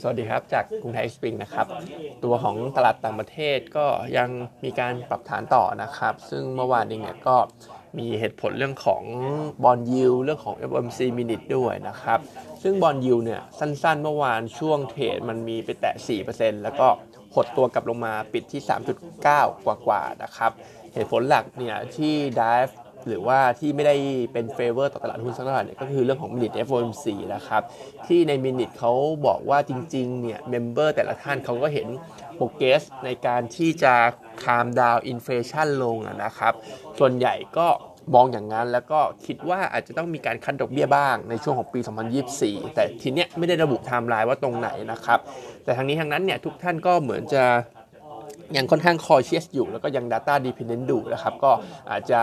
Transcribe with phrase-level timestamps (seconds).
[0.00, 1.66] สวัสดีครับจากกรุงไทย XSpring นะครับ
[2.24, 4.28] ตัวของตลาดต่างประเทศก็ยัง
[4.64, 7.36] มีการปรับฐานต่อนะครับ ซึ่งเมื่อวานเองเนี่ยก็
[7.98, 9.02] มีเหตุผลเรื่องของ
[9.64, 12.18] bond yield เรื่องของ FOMC minute ด้วยนะครับ
[12.62, 15.94] ซึ่ง bond yield เนี่ยสั้นๆ เมื่อวานช่วงเทรดมันมีไปแตะ
[16.28, 16.88] 4%แล้วก็
[17.34, 18.62] หดตัวกลับลงมาปิดที่
[19.08, 20.52] 3.9 กว่าๆนะครับ
[20.92, 22.72] เหตุผลหลักเนี่ยที่ drive
[23.08, 23.96] หรือว่าที่ไม่ได้
[24.32, 27.62] เป็น favor ต่อตลาดหุ้นสักเท่าไหร่เนี่ยก็คือเรื่องของ minute FOMC นะครับ
[28.06, 28.92] ที่ใน minute เขา
[29.26, 31.88] บอกว่าจริงๆเนี่ย member แต่ละท่านเขาก็เห็น
[32.36, 33.94] progress ในการที่จะ
[34.42, 36.52] calm down inflation ลงนะครับ
[36.98, 37.68] ส่วนใหญ่ก็
[38.14, 41.80] มองอย่างนั้นแล้วก็คิดว่าอาจจะต้องมีการ cut ดอกเบี้ยบ้างในช่วงของปี
[42.26, 45.18] 2024 แต่ทีเนี้ยไม่ได้ระบุไทม์ไลน์ว่าตรงไหนนะครับ
[45.64, 47.44] แต่ทั้งนี้ทั้งนั้นเนี่ยทุกท่านก็เหมือนจะ
[48.56, 51.52] ยังค่อนข้าง cautious อยู่ แล้วก็ยัง Data Dependent ดูนะครับก็
[51.90, 52.22] อาจจะ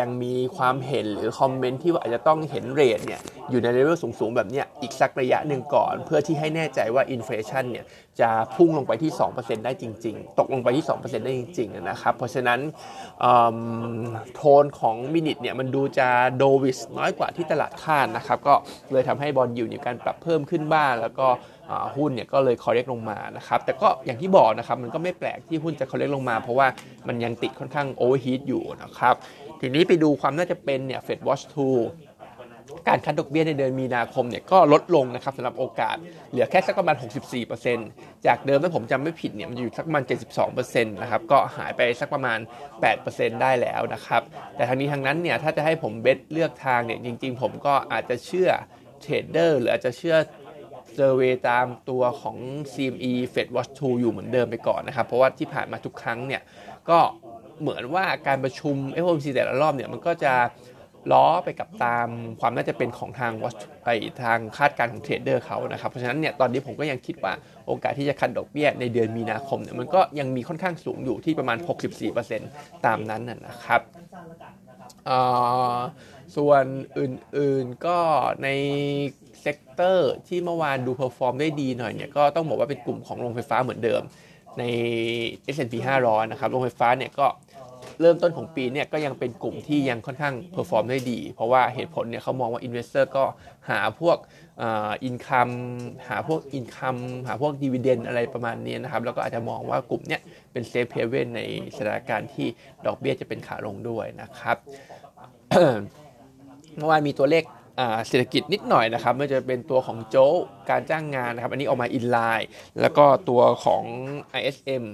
[0.00, 3.20] ยังมีความเห็นหรือ comment ที่ว่าอาจจะต้องเห็น rate เนี่ย
[3.50, 7.84] อยู่ในเลเวลสูงๆ แบบเนี้ยอีกสักระยะหนึ่งก่อน เพื่อที่ให้แน่ใจว่า inflation เนี่ย
[8.20, 12.60] จะพุ่งลงไปที่ 2%ได้จริง ๆ ตกลงไปที่ 2%ได้จริงๆนะครับเพราะฉะนั้น
[14.34, 18.54] โทนของ minute เนี่ยมันดูจะ dovish น้อยกว่าที่ตลาดคาดนะครับก็
[18.92, 21.28] เลยทำให้ bond yield มีการปรับเพิ่มขึ้นบ้างแล้วก็
[21.96, 26.66] หุ้นเนี่ยก็เลย correct ลงมานะครับแต่ก็อย่างที่บอกนะครับมันก็ไม่แปลกที่หุ้นจะ correct ลงมา เพราะว่า
[27.08, 29.14] มันยังติดค่อนข้าง overheat อยู่นะครับ
[29.60, 31.68] ทีนี้ไปดูความน่าจะเป็นเนี่ย FedWatch Tool
[32.88, 35.96] การ cut ดอกเบี้ยในเดือนมีนาคมเนี่ยก็ลดลงนะครับสำหรับโอกาส
[36.30, 36.96] เหลือแค่สักประมาณ
[37.60, 40.04] 64%จากเดิมถ้าผมจำไม่ผิดเนี่ยมันอยู่สักประมาณ
[40.46, 42.38] 72%นะครับก็หายไปสักประมาณ
[42.90, 44.22] 8%ได้แล้วนะครับ
[44.56, 48.50] แต่ทั้งนี้ทั้งนั้นเนี่ยถ้าจะให้ผม bet เลือกทางเนี่ยจริง ๆ ผมก็อาจจะเชื่อ
[49.02, 50.16] trader หรืออาจจะเชื่อ
[50.94, 52.36] survey ตามตัวของ
[52.72, 56.42] CME Fed Watch 2 อยู่เหมือนเดิมไปก่อนนะครับ เพราะว่าที่ผ่านมาทุกครั้งเนี่ย
[56.90, 56.98] ก็
[57.60, 60.34] เหมือนว่าการประชุม FOMC แต่ละรอบเนี่ยมันก็จะ
[61.12, 62.08] ล้อไปกับตาม
[62.40, 63.50] ความน่าจะเป็นของทางวั
[63.84, 63.88] ไป
[64.22, 67.32] ทางคาดการณ์ของเทรดเดอร์เขานะครับ เพราะฉะนั้นเนี่ยตอนนี้ผมก็ยังคิดว่า
[67.66, 71.58] โอกาสที่จะคันดอกเบี้ยในเดือนมีนาคมเนี่ยมันก็ยังมีค่อนข้างสูงอยู่ที่ประมาณ
[72.22, 73.80] 64%ตามนั้นนะครับ
[76.36, 76.64] ส่วน
[76.98, 77.98] อื่นๆก็
[78.42, 78.48] ใน
[79.40, 84.02] sector ที่เมื่อวานดู perform ได้ดีหน่อยเนี่ยก็ต้องบอกว่าเป็นกลุ่มของโรงไฟฟ้าเหมือนเดิม
[84.58, 84.62] ใน
[85.54, 85.74] S&P
[86.04, 87.26] 500 นะครับ โรงไฟฟ้าเนี่ยก็
[88.00, 93.24] เริ่มต้นของปีเนี่ยก็ยังเป็นกลุ่มที่ยังค่อนข้าง perform ได้ดี เพราะว่าเหตุผลเนี่ยเขามองว่า investor ก็
[93.70, 94.16] หาพวก
[95.04, 95.50] income
[96.08, 96.96] หาพวก income
[97.28, 100.20] หาพวก dividend อะไรประมาณนี้นะครับ แล้วก็อาจจะมองว่ากลุ่มเนี้ย
[100.52, 101.40] เป็น safe haven ใน
[101.76, 102.46] สถานการณ์ที่
[102.86, 104.56] ดอกเบี้ยจะเป็นขาลงด้วยนะครับ
[106.76, 107.44] เมื่อวานมีตัวเลข
[108.08, 110.38] เศรษฐกิจนิดหน่อยนะครับไม่จะเป็นตัวของโจ๊ก
[110.70, 112.48] การจ้างงานนะครับอันนี้ออกมาอินไลน์
[112.80, 113.84] แล้วก็ตัวของ
[114.38, 114.84] ISM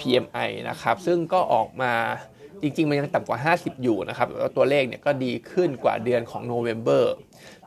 [0.00, 1.92] PMI นะครับซึ่งก็ออกมา
[2.62, 7.06] จริง ๆ มันยังต่ำกว่า 50 อยู่นะครับแล้วตัวเลขเนี่ยก็ดีขึ้นกว่าเดือนของโนเวม ber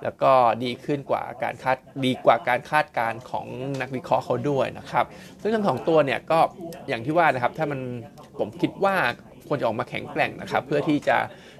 [0.03, 0.31] แล้วก็
[0.63, 3.47] ดีขึ้นกว่าการคาดดีกว่าการคาดการณ์ของ
[3.81, 5.05] นักวิเคราะห์เขาด้วยนะครับ
[5.41, 6.39] ซึ่งทั้งสองตัวเนี่ยก็
[6.87, 7.79] อย่างที่ว่านะครับถ้ามัน
[8.39, 8.95] ผมคิดว่า
[9.47, 11.17] ควรจะออกมาแข็งแกร่งนะครับเพื่อที่จะ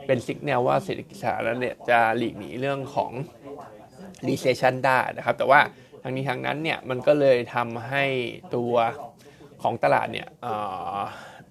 [0.08, 3.12] เป็นสิกเนลว่าเศรษฐกิจสหรัฐเนี่ยจะหลีกหนีเรื่องของ
[4.28, 5.60] recession ได้นะครับ แต่ว่า
[6.04, 8.06] ทางนี้ทางนั้นเนี่ยมันก็เลยทำให้
[8.56, 8.74] ตัว
[9.64, 10.28] ของตลาดเนี่ย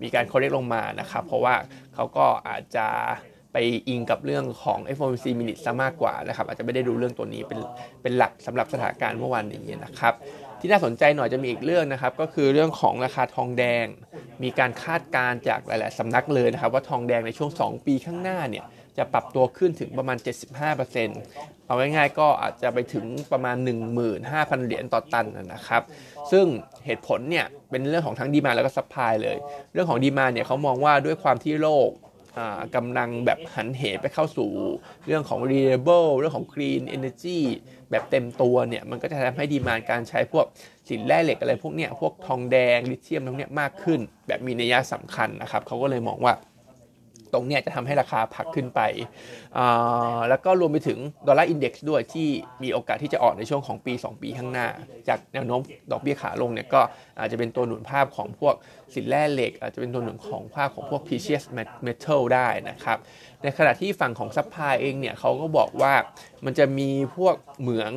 [0.03, 1.55] มีการคอเรกลงมานะครับ เพราะว่า
[1.95, 2.89] เขาก็อาจจะ
[3.53, 3.57] ไป
[3.89, 7.59] อิงกับเรื่องของ FOMC minute ซะมากกว่านะครับ อาจจะไม่ได้ดูเรื่องตัวนี้เป็น
[8.03, 10.15] เป็นหลักสำหรับสถานการณ์เมื่อวานนี้นะครับ
[10.61, 13.87] ที่น่าสนใจหน่อยจะมีอีกเรื่องนะครับ ก็คือเรื่องของราคาทองแดง
[14.43, 18.65] มีการคาดการณ์จากหลาย ๆสำนักเลยนะครับ ว่าทองแดงในช่วง 2 ปีข้างหน้าเนี่ย
[18.99, 20.17] จะปรับตัวขึ้นถึงประมาณ
[20.93, 23.57] 75%เอาง่ายๆก็อาจจะไปถึงประมาณ
[24.11, 25.83] 15,000 เหรียญต่อตันนะครับ
[26.33, 26.47] ซึ่ง
[26.87, 29.37] เหตุผลเนี่ยเป็นเรื่องของทั้งดีมาแล้วก็ซัพพลายเลย
[29.73, 31.91] เรื่องของดีมาเนี่ยเขามองว่าด้วยความที่โลก
[32.77, 34.51] กำลังแบบหันเหไปเข้าสู่
[35.07, 37.41] เรื่องของ renewable เรื่องของ green energy
[37.91, 40.47] แบบเต็มตัวเนี่ย มันก็จะทำให้ดีมานการใช้พวก
[40.89, 46.35] สินแร่เหล็กอะไรพวกเนี้ยพวกทองแดงลิเธียมพวกเนี้ยมากขึ้น แบบมีนัยสำคัญนะครับเขาก็เลยมองว่า
[47.33, 48.81] ตรงนี้จะทำให้ราคาผักขึ้นไป
[50.29, 52.29] แล้วก็รวมไปถึงดอลลาร์อินเด็กซ์ด้วยที่
[52.63, 54.67] มีโอกาสที่จะอ่อกในช่วงของปี 2 ปีข้างหน้า
[55.09, 56.81] จากแนวโน้มดอกเบี้ยขาลงเนี่ยก็
[57.19, 58.55] อาจจะเป็นตัวหนุนภาพของพวก
[58.95, 61.43] สินแร่เหล็ก อาจจะเป็นตัวหนุนของภาพของพวก precious
[61.87, 62.99] metal ได้นะครับ
[63.43, 65.95] ในขณะที่ฝั่งของ supply เองเนี่ยเขาก็บอกว่า
[66.45, 67.93] มันจะมีพวกเหมือง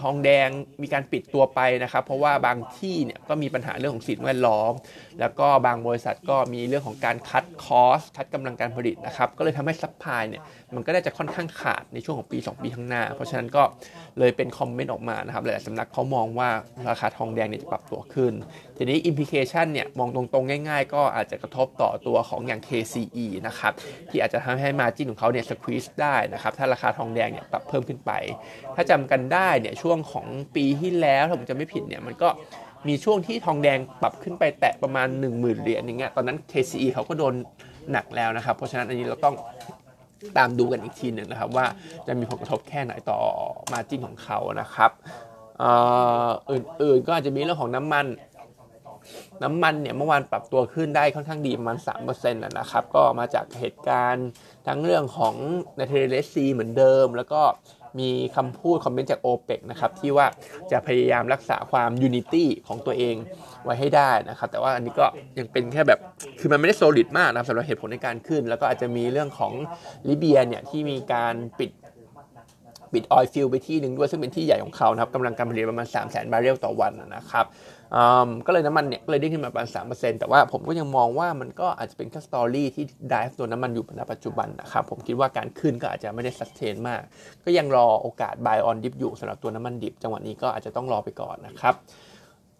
[0.00, 0.48] ทองแดง
[0.82, 4.72] มีการปิดตัวไปนะครับ เพราะว่าบางที่เนี่ยก็มีปัญหาเรื่องของสิ่งแวดล้อม
[5.20, 10.42] แล้วก็บางบริษัทก็มีเรื่องของการ cut cost cut กำลังการผลิตนะครับ ก็เลยทำให้ supply เนี่ย
[10.74, 13.62] มันก็ได้จะค่อนข้างขาดในช่วงของปี 2 ปีข้างหน้า เพราะฉะนั้นก็
[14.18, 16.48] เลยเป็น comment ออกมานะครับหลายสำนักเขามองว่า
[16.88, 18.32] ราคาทองแดงเนี่ยจะปรับตัวขึ้น
[18.76, 23.72] ทีนี้ implication เนี่ยมองตรงๆ ง่าย ๆ ก็อาจจะกระทบต่อตัวของอย่าง KCE นะครับ
[24.08, 28.12] ที่อาจจะทำให้มาจิ้นของเขาเนี่ยสควีสได้นะครับถ้าราคาทองแดงเนี่ยปรับเพิ่มขึ้นไป
[28.74, 32.28] ถ้าจำกันได้เนี่ยช่วงวงของปีที่แล้วถ้าผมจะไม่ผิดเนี่ยมันก็
[32.88, 37.34] มีช่วงที่ทองแดงปรับขึ้นไปแตะประมาณ 1 0,000เหรียญอย่างเงี้ยตอนนั้น KCE เขาก็โดน
[37.92, 39.34] หนักแล้วนะครับ เพราะฉะนั้นอันนี้เราต้อง
[40.38, 41.66] ตามดูกันอีกทีหนึ่งนะครับ ว่า
[42.06, 43.18] จะมีผลกระทบแค่ไหนต่อ
[43.72, 44.90] มาจิ้นของเขานะครับ
[46.50, 48.06] อื่นๆก็อาจจะมีเรื่องของน้ำมัน
[49.42, 54.28] น้ำมันเนี่ยเมื่อวานปรับตัวขึ้นได้ค่อนข้างดีประมาณ3%นะครับ ก็มาจากเหตุการณ์
[54.66, 55.34] ทั้งเรื่องของ
[55.76, 57.42] ในเทเลซีเหมือนเดิม แล้วก็
[58.00, 60.26] มีคำพูด comment จากโอเปกนะครับที่ว่า
[60.70, 63.16] จะพยายามรักษาความ unity ของตัวเอง
[63.64, 65.06] ไว้ให้ได้นะครับ แต่ว่าอันนี้ก็
[65.38, 66.00] ยังเป็นแค่แบบ
[66.40, 69.52] คือมันไม่ได้ solid มากนะสำหรับเหตุผลในการขึ้น แล้วก็อาจจะมีเรื่องของ
[70.08, 71.70] ลิเบียเนี่ยที่มีการปิด
[72.92, 77.46] ปิด oil field ไปที่หนึ่งด้วยซึ่งเป็นที่ใหญ่ของเขานะครับกำลังการผลิตประมาณ 3 0 0 0 0 0 บาร์เรลต่อวันนะครับ
[78.46, 87.00] ก็เลยน้ำมันเนี่ยก็เลยได้ขึ้นมาประมาณสามเปอร์เซ็นต์แต่ว่าผมก็ยังมองว่ามันก็อาจจะเป็นแค่สตอรี่ที่ได้ตัวน้ำมันอยู่ในปัจจุบันนะครับผมคิดว่าการขึ้นก็อาจจะไม่ได้สัสเทนมาก
[87.44, 91.74] ก็ยังรอโอกาส buy on dip อยู่สำหรับตัวน้ำมันดิบ จังหวะนี้ก็อาจจะต้องรอไปก่อนนะครับ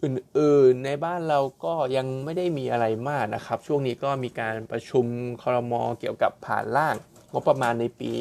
[0.03, 5.05] อื่นๆในบ้านเราก็ยังไม่ได้มีอะไรมากนะครับ ช่วงนี้ก็มีการประชุม
[5.43, 6.95] คอรมอเกี่ยวกับผ่านร่าง
[7.33, 8.11] งบประมาณในปี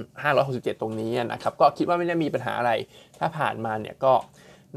[0.00, 2.72] 2567 ตรงนี้นะครับ ก็คิดว่าไม่ได้มีปัญหาอะไร
[3.18, 4.12] ถ้าผ่านมาเนี่ยก็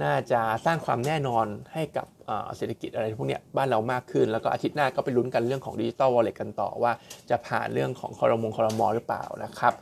[0.01, 2.07] น่าจะสร้างความแน่นอนให้กับ
[2.55, 6.91] เศรษฐกิจอะไรพวกนี้บ้านเรามากขึ้น แล้วก็อาทิตย์หน้าก็ไปลุ้นกันเรื่องของ digital wallet กันต่อว่า
[7.29, 9.73] จะผ่านเรื่องของคอรมงคอรมอหรือเปล่านะครับ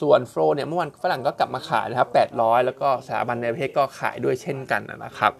[0.00, 5.32] ส่วน flow เนี่ยเมื่อวานฝรั่งก็กลับมาขายนะครับ 800 แล้วก็สถาบันในประเทศก็ขายด้วยเช่นกันนะครับ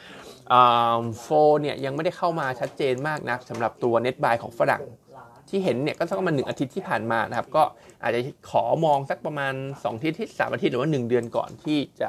[1.20, 4.82] flow เนี่ยยังไม่ได้เข้ามาชัดเจนมากนักสำหรับตัว net buy ของฝรั่ง
[5.48, 7.62] ที่เห็นเนี่ยก็สักประมาณหนึ่งอาทิตย์ที่ผ่านมานะครับ ก็
[8.02, 8.20] อาจจะ
[8.50, 12.08] ขอมองสักประมาณ2อาทิตย์ที่สามอาทิตย์หรือว่า 1 เดือนก่อนที่จะ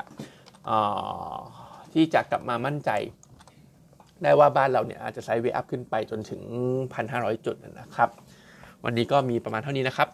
[1.94, 2.92] ที่จะกลับมามั่นใจ
[4.24, 6.42] ได้ว่าบ้านเราเนี่ยอาจจะไซด์เวอัพขึ้นไปจนถึง
[6.92, 8.10] 1,500 จุดนะครับ
[8.83, 10.10] วันนี้ก็มีประมาณเท่านี้นะครับ